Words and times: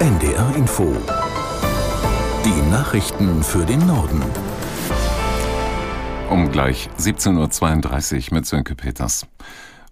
NDR 0.00 0.56
Info. 0.56 0.96
Die 2.42 2.70
Nachrichten 2.70 3.42
für 3.42 3.66
den 3.66 3.86
Norden. 3.86 4.22
Um 6.30 6.50
gleich 6.50 6.88
17.32 6.98 8.30
Uhr 8.30 8.34
mit 8.34 8.46
Sönke 8.46 8.74
Peters. 8.74 9.26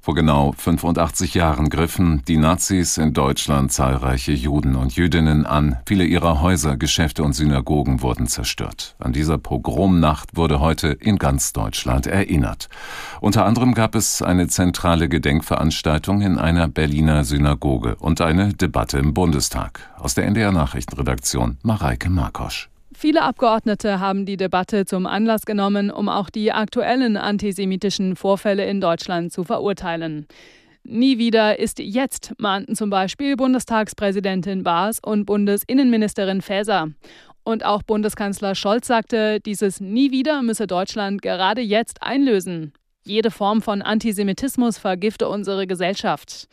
Vor 0.09 0.15
genau 0.15 0.53
85 0.53 1.35
Jahren 1.35 1.69
griffen 1.69 2.23
die 2.27 2.39
Nazis 2.39 2.97
in 2.97 3.13
Deutschland 3.13 3.73
zahlreiche 3.73 4.33
Juden 4.33 4.75
und 4.75 4.97
Jüdinnen 4.97 5.45
an. 5.45 5.77
Viele 5.85 6.05
ihrer 6.05 6.41
Häuser, 6.41 6.79
Geschäfte 6.79 7.23
und 7.23 7.35
Synagogen 7.35 8.01
wurden 8.01 8.27
zerstört. 8.27 8.97
An 8.99 9.13
dieser 9.13 9.37
Pogromnacht 9.37 10.35
wurde 10.35 10.61
heute 10.61 10.89
in 10.89 11.19
ganz 11.19 11.53
Deutschland 11.53 12.07
erinnert. 12.07 12.71
Unter 13.21 13.45
anderem 13.45 13.75
gab 13.75 13.95
es 13.95 14.23
eine 14.23 14.49
zentrale 14.49 15.11
Gedenkveranstaltung 15.11 16.23
in 16.23 16.39
einer 16.39 16.69
Berliner 16.69 17.25
Synagoge 17.25 17.97
und 17.97 18.23
eine 18.23 18.55
Debatte 18.55 18.97
im 18.97 19.13
Bundestag. 19.13 19.91
Aus 19.99 20.15
der 20.15 20.25
NDR 20.25 20.53
Nachrichtenredaktion 20.53 21.59
Mareike 21.63 22.09
Markosch. 22.09 22.71
Viele 23.01 23.23
Abgeordnete 23.23 24.01
haben 24.01 24.27
die 24.27 24.37
Debatte 24.37 24.85
zum 24.85 25.07
Anlass 25.07 25.47
genommen, 25.47 25.93
um 25.93 26.09
auch 26.09 26.31
die 26.31 26.51
aktuellen 26.51 27.17
antisemitischen 27.17 28.17
Vorfälle 28.17 28.67
in 28.67 28.81
Deutschland 28.81 29.33
zu 29.33 29.45
verurteilen. 29.45 30.27
Nie 30.83 31.17
wieder 31.17 31.61
ist 31.61 31.79
jetzt, 31.79 32.35
mahnten 32.39 32.75
zum 32.75 32.91
Beispiel 32.91 33.37
Bundestagspräsidentin 33.37 34.65
Baas 34.65 34.99
und 34.99 35.27
Bundesinnenministerin 35.27 36.43
Faeser. 36.43 36.89
Und 37.45 37.65
auch 37.65 37.85
Bundeskanzler 37.85 38.57
Scholz 38.57 38.89
sagte, 38.89 39.39
dieses 39.39 39.81
Nie 39.81 40.11
wieder 40.11 40.43
müsse 40.43 40.67
Deutschland 40.67 41.23
gerade 41.23 41.61
jetzt 41.61 42.03
einlösen. 42.03 42.73
Jede 43.09 43.31
Form 43.31 43.63
von 43.63 43.81
Antisemitismus 43.81 44.77
vergifte 44.77 45.29
unsere 45.29 45.67
Gesellschaft. 45.67 46.47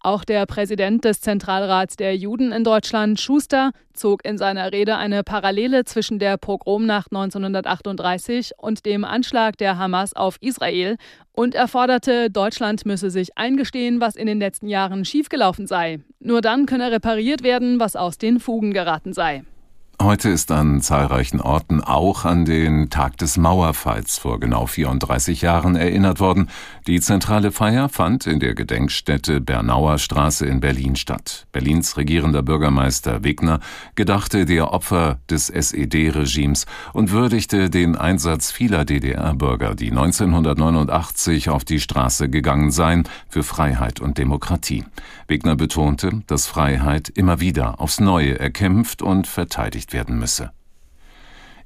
Auch 0.00 0.24
der 0.24 0.46
Präsident 0.46 1.04
des 1.04 1.20
Zentralrats 1.20 1.96
der 1.96 2.16
Juden 2.16 2.50
in 2.52 2.64
Deutschland, 2.64 3.20
Schuster, 3.20 3.72
zog 3.92 4.24
in 4.24 4.38
seiner 4.38 4.72
Rede 4.72 4.96
eine 4.96 5.22
Parallele 5.22 5.84
zwischen 5.84 6.18
der 6.18 6.38
Pogromnacht 6.38 7.12
1938 7.12 8.52
und 8.56 8.86
dem 8.86 9.04
Anschlag 9.04 9.58
der 9.58 9.76
Hamas 9.76 10.14
auf 10.14 10.38
Israel 10.40 10.96
und 11.32 11.54
er 11.54 11.68
forderte, 11.68 12.30
Deutschland 12.30 12.86
müsse 12.86 13.10
sich 13.10 13.36
eingestehen, 13.36 14.00
was 14.00 14.16
in 14.16 14.26
den 14.26 14.38
letzten 14.38 14.68
Jahren 14.68 15.04
schiefgelaufen 15.04 15.66
sei. 15.66 16.00
Nur 16.20 16.40
dann 16.40 16.64
könne 16.64 16.90
repariert 16.90 17.42
werden, 17.42 17.80
was 17.80 17.96
aus 17.96 18.16
den 18.16 18.40
Fugen 18.40 18.72
geraten 18.72 19.12
sei. 19.12 19.42
Heute 20.00 20.28
ist 20.28 20.52
an 20.52 20.80
zahlreichen 20.80 21.40
Orten 21.40 21.80
auch 21.80 22.24
an 22.24 22.44
den 22.44 22.88
Tag 22.88 23.16
des 23.16 23.36
Mauerfalls 23.36 24.16
vor 24.16 24.38
genau 24.38 24.66
34 24.66 25.42
Jahren 25.42 25.74
erinnert 25.74 26.20
worden. 26.20 26.48
Die 26.86 27.00
zentrale 27.00 27.50
Feier 27.50 27.88
fand 27.88 28.24
in 28.28 28.38
der 28.38 28.54
Gedenkstätte 28.54 29.40
Bernauer 29.40 29.98
Straße 29.98 30.46
in 30.46 30.60
Berlin 30.60 30.94
statt. 30.94 31.48
Berlins 31.50 31.96
regierender 31.96 32.42
Bürgermeister 32.42 33.24
Wegner 33.24 33.58
gedachte 33.96 34.46
der 34.46 34.72
Opfer 34.72 35.18
des 35.28 35.50
SED-Regimes 35.50 36.66
und 36.92 37.10
würdigte 37.10 37.68
den 37.68 37.96
Einsatz 37.96 38.52
vieler 38.52 38.84
DDR-Bürger, 38.84 39.74
die 39.74 39.90
1989 39.90 41.50
auf 41.50 41.64
die 41.64 41.80
Straße 41.80 42.28
gegangen 42.28 42.70
seien, 42.70 43.02
für 43.28 43.42
Freiheit 43.42 43.98
und 43.98 44.16
Demokratie. 44.16 44.84
Wegner 45.26 45.56
betonte, 45.56 46.22
dass 46.28 46.46
Freiheit 46.46 47.08
immer 47.08 47.40
wieder 47.40 47.80
aufs 47.80 47.98
Neue 47.98 48.38
erkämpft 48.38 49.02
und 49.02 49.26
verteidigt 49.26 49.87
erledigt 49.88 49.92
werden 49.92 50.18
müsse. 50.18 50.50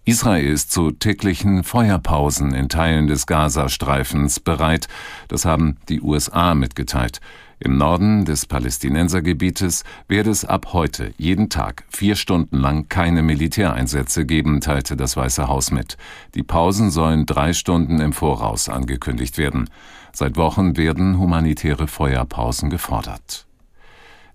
Israel 0.05 0.45
ist 0.45 0.73
zu 0.73 0.91
täglichen 0.91 1.63
Feuerpausen 1.63 2.55
in 2.55 2.69
Teilen 2.69 3.07
des 3.07 3.27
Gazastreifens 3.27 4.41
bereit, 4.41 4.89
das 5.29 5.45
haben 5.45 5.77
die 5.89 6.01
USA 6.01 6.55
mitgeteilt. 6.57 7.21
Im 7.61 7.79
Norden 7.79 8.25
des 8.25 8.47
Palästinensergebietes 8.47 9.85
werde 10.09 10.31
es 10.31 10.45
ab 10.45 10.73
heute 10.73 11.15
jeden 11.19 11.49
Tag 11.51 11.85
vier 11.89 12.17
Stunden 12.17 12.59
lang 12.59 12.89
keine 12.89 13.23
Militäreinsätze 13.23 14.27
geben, 14.27 14.61
teilte 14.61 14.97
das 14.97 15.17
Weiße 15.17 15.47
Haus 15.47 15.71
mit. 15.71 15.97
Die 16.35 16.43
Pausen 16.43 16.91
sollen 16.91 17.25
drei 17.25 17.53
Stunden 17.53 18.01
im 18.01 18.13
Voraus 18.13 18.69
angekündigt 18.69 19.39
werden. 19.39 19.71
Seit 20.13 20.37
Wochen 20.37 20.77
werden 20.77 21.17
humanitäre 21.19 21.87
Feuerpausen 21.87 22.71
gefordert. 22.71 23.47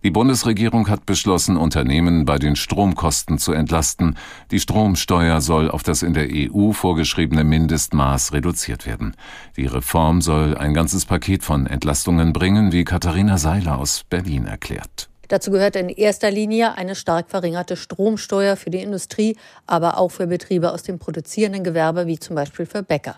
Die 0.03 0.11
Bundesregierung 0.11 0.89
hat 0.89 1.05
beschlossen, 1.05 1.57
Unternehmen 1.57 2.25
bei 2.25 2.37
den 2.37 2.55
Stromkosten 2.55 3.39
zu 3.39 3.51
entlasten. 3.51 4.15
Die 4.51 4.59
Stromsteuer 4.59 5.41
soll 5.41 5.71
auf 5.71 5.81
das 5.81 6.03
in 6.03 6.13
der 6.13 6.27
EU 6.31 6.71
vorgeschriebene 6.71 7.43
Mindestmaß 7.43 8.31
reduziert 8.31 8.85
werden. 8.85 9.15
Die 9.55 9.65
Reform 9.65 10.21
soll 10.21 10.55
ein 10.55 10.73
ganzes 10.73 11.05
Paket 11.05 11.43
von 11.43 11.65
Entlastungen 11.65 12.31
bringen, 12.31 12.71
wie 12.71 12.83
Katharina 12.83 13.37
Seiler 13.37 13.79
aus 13.79 14.05
Berlin 14.07 14.45
erklärt. 14.45 15.09
Dazu 15.27 15.51
gehört 15.51 15.75
in 15.75 15.89
erster 15.89 16.31
Linie 16.31 16.77
eine 16.77 16.95
stark 16.95 17.29
verringerte 17.29 17.75
Stromsteuer 17.75 18.55
für 18.55 18.69
die 18.69 18.81
Industrie, 18.81 19.35
aber 19.65 19.97
auch 19.97 20.09
für 20.09 20.27
Betriebe 20.27 20.71
aus 20.71 20.83
dem 20.83 20.99
produzierenden 20.99 21.63
Gewerbe, 21.63 22.07
wie 22.07 22.17
zum 22.17 22.35
Beispiel 22.35 22.65
für 22.65 22.83
Bäcker. 22.83 23.17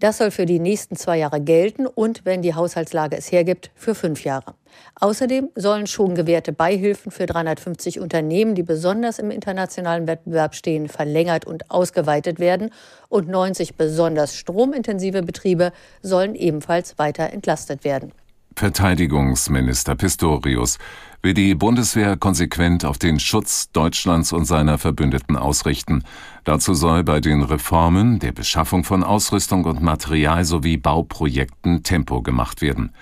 Das 0.00 0.18
soll 0.18 0.30
für 0.30 0.46
die 0.46 0.58
nächsten 0.58 0.96
zwei 0.96 1.18
Jahre 1.18 1.40
gelten 1.40 1.86
und, 1.86 2.24
wenn 2.24 2.42
die 2.42 2.54
Haushaltslage 2.54 3.16
es 3.16 3.30
hergibt, 3.30 3.70
für 3.74 3.94
fünf 3.94 4.24
Jahre. 4.24 4.54
Außerdem 5.00 5.50
sollen 5.54 5.86
schon 5.86 6.14
gewährte 6.14 6.52
Beihilfen 6.52 7.12
für 7.12 7.26
350 7.26 8.00
Unternehmen, 8.00 8.54
die 8.54 8.62
besonders 8.62 9.18
im 9.18 9.30
internationalen 9.30 10.06
Wettbewerb 10.06 10.54
stehen, 10.54 10.88
verlängert 10.88 11.44
und 11.44 11.70
ausgeweitet 11.70 12.38
werden 12.38 12.70
und 13.08 13.28
90 13.28 13.76
besonders 13.76 14.36
stromintensive 14.36 15.22
Betriebe 15.22 15.72
sollen 16.02 16.34
ebenfalls 16.34 16.98
weiter 16.98 17.30
entlastet 17.30 17.84
werden. 17.84 18.12
Verteidigungsminister 18.56 19.94
Pistorius 19.94 20.78
will 21.22 21.34
die 21.34 21.54
Bundeswehr 21.54 22.16
konsequent 22.16 22.84
auf 22.84 22.98
den 22.98 23.20
Schutz 23.20 23.70
Deutschlands 23.72 24.32
und 24.32 24.46
seiner 24.46 24.78
Verbündeten 24.78 25.36
ausrichten. 25.36 26.04
Dazu 26.44 26.74
soll 26.74 27.04
bei 27.04 27.20
den 27.20 27.42
Reformen, 27.42 28.18
der 28.18 28.32
Beschaffung 28.32 28.84
von 28.84 29.04
Ausrüstung 29.04 29.64
und 29.64 29.82
Material 29.82 30.44
sowie 30.44 30.76
Bauprojekten 30.76 31.82
Tempo 31.82 32.22
gemacht 32.22 32.62
werden. 32.62 32.92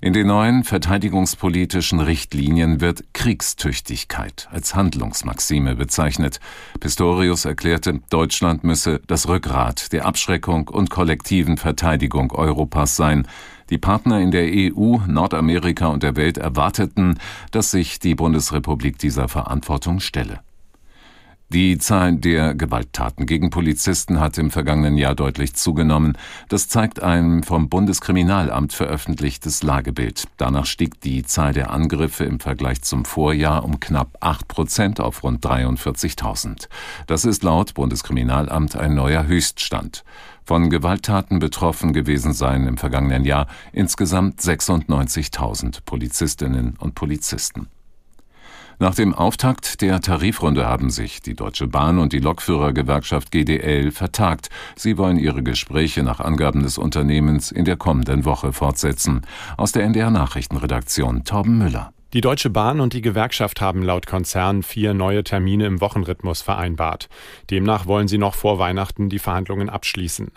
In 0.00 0.12
den 0.12 0.26
neuen 0.26 0.62
verteidigungspolitischen 0.62 2.00
Richtlinien 2.00 2.82
wird 2.82 3.02
Kriegstüchtigkeit 3.14 4.46
als 4.52 4.74
Handlungsmaxime 4.74 5.74
bezeichnet. 5.74 6.38
Pistorius 6.80 7.46
erklärte, 7.46 8.00
Deutschland 8.10 8.62
müsse 8.62 9.00
das 9.06 9.26
Rückgrat 9.26 9.92
der 9.92 10.04
Abschreckung 10.04 10.68
und 10.68 10.90
kollektiven 10.90 11.56
Verteidigung 11.56 12.32
Europas 12.32 12.96
sein. 12.96 13.26
Die 13.70 13.78
Partner 13.78 14.20
in 14.20 14.30
der 14.30 14.44
EU, 14.44 14.98
Nordamerika 15.06 15.88
und 15.88 16.02
der 16.02 16.16
Welt 16.16 16.38
erwarteten, 16.38 17.18
dass 17.50 17.70
sich 17.70 17.98
die 17.98 18.14
Bundesrepublik 18.14 18.98
dieser 18.98 19.28
Verantwortung 19.28 20.00
stelle. 20.00 20.40
Die 21.48 21.78
Zahl 21.78 22.16
der 22.16 22.56
Gewalttaten 22.56 23.24
gegen 23.24 23.50
Polizisten 23.50 24.18
hat 24.18 24.36
im 24.36 24.50
vergangenen 24.50 24.98
Jahr 24.98 25.14
deutlich 25.14 25.54
zugenommen. 25.54 26.18
Das 26.48 26.68
zeigt 26.68 27.00
ein 27.00 27.44
vom 27.44 27.68
Bundeskriminalamt 27.68 28.72
veröffentlichtes 28.72 29.62
Lagebild. 29.62 30.24
Danach 30.38 30.66
stieg 30.66 31.00
die 31.02 31.22
Zahl 31.22 31.52
der 31.52 31.70
Angriffe 31.70 32.24
im 32.24 32.40
Vergleich 32.40 32.82
zum 32.82 33.04
Vorjahr 33.04 33.64
um 33.64 33.78
knapp 33.78 34.16
8 34.18 34.48
Prozent 34.48 35.00
auf 35.00 35.22
rund 35.22 35.46
43.000. 35.46 36.68
Das 37.06 37.24
ist 37.24 37.44
laut 37.44 37.74
Bundeskriminalamt 37.74 38.74
ein 38.74 38.96
neuer 38.96 39.28
Höchststand. 39.28 40.02
Von 40.44 40.68
Gewalttaten 40.68 41.38
betroffen 41.38 41.92
gewesen 41.92 42.32
seien 42.32 42.66
im 42.66 42.76
vergangenen 42.76 43.24
Jahr 43.24 43.46
insgesamt 43.72 44.40
96.000 44.40 45.78
Polizistinnen 45.84 46.74
und 46.80 46.96
Polizisten. 46.96 47.68
Nach 48.78 48.94
dem 48.94 49.14
Auftakt 49.14 49.80
der 49.80 50.02
Tarifrunde 50.02 50.66
haben 50.66 50.90
sich 50.90 51.22
die 51.22 51.34
Deutsche 51.34 51.66
Bahn 51.66 51.98
und 51.98 52.12
die 52.12 52.18
Lokführergewerkschaft 52.18 53.30
GDL 53.30 53.90
vertagt. 53.90 54.50
Sie 54.76 54.98
wollen 54.98 55.18
ihre 55.18 55.42
Gespräche 55.42 56.02
nach 56.02 56.20
Angaben 56.20 56.62
des 56.62 56.76
Unternehmens 56.76 57.50
in 57.50 57.64
der 57.64 57.76
kommenden 57.76 58.26
Woche 58.26 58.52
fortsetzen. 58.52 59.22
Aus 59.56 59.72
der 59.72 59.84
NDR 59.84 60.10
Nachrichtenredaktion 60.10 61.24
Torben 61.24 61.56
Müller. 61.56 61.95
Die 62.12 62.20
Deutsche 62.20 62.50
Bahn 62.50 62.78
und 62.78 62.92
die 62.92 63.02
Gewerkschaft 63.02 63.60
haben 63.60 63.82
laut 63.82 64.06
Konzern 64.06 64.62
vier 64.62 64.94
neue 64.94 65.24
Termine 65.24 65.66
im 65.66 65.80
Wochenrhythmus 65.80 66.40
vereinbart. 66.40 67.08
Demnach 67.50 67.86
wollen 67.86 68.06
sie 68.06 68.16
noch 68.16 68.36
vor 68.36 68.60
Weihnachten 68.60 69.08
die 69.08 69.18
Verhandlungen 69.18 69.68
abschließen. 69.68 70.30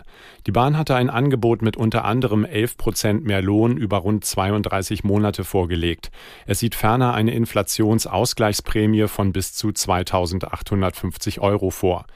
Die 0.48 0.50
Bahn 0.50 0.76
hatte 0.76 0.96
ein 0.96 1.08
Angebot 1.08 1.62
mit 1.62 1.76
unter 1.76 2.04
anderem 2.04 2.44
11 2.44 2.76
Prozent 2.76 3.24
mehr 3.24 3.40
Lohn 3.40 3.76
über 3.76 3.98
rund 3.98 4.24
32 4.24 5.04
Monate 5.04 5.44
vorgelegt. 5.44 6.10
Es 6.44 6.58
sieht 6.58 6.74
ferner 6.74 7.14
eine 7.14 7.34
Inflationsausgleichsprämie 7.34 9.06
von 9.06 9.32
bis 9.32 9.54
zu 9.54 9.70
2850 9.70 11.40
Euro 11.40 11.70
vor. 11.70 12.06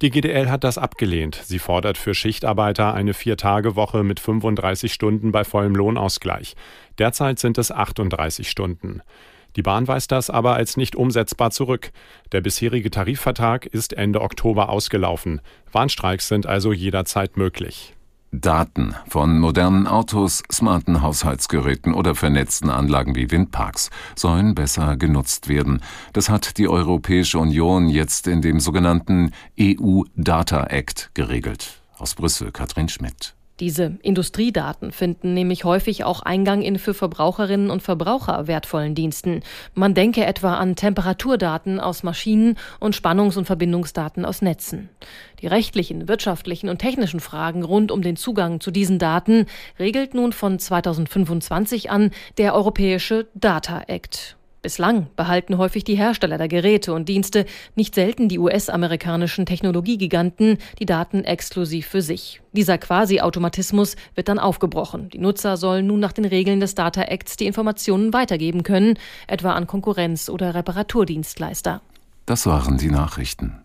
Die 0.00 0.08
GDL 0.08 0.48
hat 0.48 0.64
das 0.64 0.78
abgelehnt. 0.78 1.38
Sie 1.44 1.58
fordert 1.58 1.98
für 1.98 2.14
Schichtarbeiter 2.14 2.94
eine 2.94 3.12
Vier-Tage-Woche 3.12 4.04
mit 4.04 4.20
35 4.20 4.90
Stunden 4.90 5.32
bei 5.32 5.44
vollem 5.44 5.74
Lohnausgleich. 5.74 6.56
Derzeit 7.02 7.40
sind 7.40 7.58
es 7.58 7.72
38 7.72 8.48
Stunden. 8.48 9.02
Die 9.56 9.62
Bahn 9.62 9.88
weist 9.88 10.12
das 10.12 10.30
aber 10.30 10.54
als 10.54 10.76
nicht 10.76 10.94
umsetzbar 10.94 11.50
zurück. 11.50 11.90
Der 12.30 12.40
bisherige 12.40 12.92
Tarifvertrag 12.92 13.66
ist 13.66 13.92
Ende 13.92 14.20
Oktober 14.20 14.68
ausgelaufen. 14.68 15.40
Warnstreiks 15.72 16.28
sind 16.28 16.46
also 16.46 16.72
jederzeit 16.72 17.36
möglich. 17.36 17.96
Daten 18.30 18.94
von 19.08 19.40
modernen 19.40 19.88
Autos, 19.88 20.44
smarten 20.52 21.02
Haushaltsgeräten 21.02 21.92
oder 21.92 22.14
vernetzten 22.14 22.70
Anlagen 22.70 23.16
wie 23.16 23.32
Windparks 23.32 23.90
sollen 24.14 24.54
besser 24.54 24.96
genutzt 24.96 25.48
werden. 25.48 25.82
Das 26.12 26.28
hat 26.28 26.56
die 26.56 26.68
Europäische 26.68 27.40
Union 27.40 27.88
jetzt 27.88 28.28
in 28.28 28.42
dem 28.42 28.60
sogenannten 28.60 29.32
EU 29.60 30.02
Data 30.14 30.68
Act 30.68 31.10
geregelt. 31.14 31.82
Aus 31.98 32.14
Brüssel 32.14 32.52
Katrin 32.52 32.88
Schmidt. 32.88 33.34
Diese 33.60 33.98
Industriedaten 34.02 34.92
finden 34.92 35.34
nämlich 35.34 35.64
häufig 35.64 36.04
auch 36.04 36.22
Eingang 36.22 36.62
in 36.62 36.78
für 36.78 36.94
Verbraucherinnen 36.94 37.70
und 37.70 37.82
Verbraucher 37.82 38.46
wertvollen 38.46 38.94
Diensten. 38.94 39.40
Man 39.74 39.94
denke 39.94 40.24
etwa 40.24 40.54
an 40.54 40.74
Temperaturdaten 40.74 41.78
aus 41.78 42.02
Maschinen 42.02 42.56
und 42.80 42.96
Spannungs- 42.96 43.36
und 43.36 43.44
Verbindungsdaten 43.44 44.24
aus 44.24 44.40
Netzen. 44.40 44.88
Die 45.40 45.46
rechtlichen, 45.46 46.08
wirtschaftlichen 46.08 46.70
und 46.70 46.78
technischen 46.78 47.20
Fragen 47.20 47.62
rund 47.62 47.92
um 47.92 48.00
den 48.00 48.16
Zugang 48.16 48.60
zu 48.60 48.70
diesen 48.70 48.98
Daten 48.98 49.46
regelt 49.78 50.14
nun 50.14 50.32
von 50.32 50.58
2025 50.58 51.90
an 51.90 52.10
der 52.38 52.54
Europäische 52.54 53.28
Data 53.34 53.82
Act. 53.86 54.36
Bislang 54.62 55.08
behalten 55.16 55.58
häufig 55.58 55.82
die 55.82 55.96
Hersteller 55.96 56.38
der 56.38 56.46
Geräte 56.46 56.94
und 56.94 57.08
Dienste, 57.08 57.46
nicht 57.74 57.96
selten 57.96 58.28
die 58.28 58.38
US-amerikanischen 58.38 59.44
Technologiegiganten, 59.44 60.58
die 60.78 60.86
Daten 60.86 61.24
exklusiv 61.24 61.88
für 61.88 62.00
sich. 62.00 62.40
Dieser 62.52 62.78
Quasi-Automatismus 62.78 63.96
wird 64.14 64.28
dann 64.28 64.38
aufgebrochen. 64.38 65.08
Die 65.08 65.18
Nutzer 65.18 65.56
sollen 65.56 65.88
nun 65.88 65.98
nach 65.98 66.12
den 66.12 66.24
Regeln 66.24 66.60
des 66.60 66.76
Data 66.76 67.02
Acts 67.02 67.36
die 67.36 67.46
Informationen 67.46 68.12
weitergeben 68.12 68.62
können, 68.62 68.98
etwa 69.26 69.54
an 69.54 69.66
Konkurrenz- 69.66 70.30
oder 70.30 70.54
Reparaturdienstleister. 70.54 71.82
Das 72.24 72.46
waren 72.46 72.78
die 72.78 72.90
Nachrichten. 72.90 73.61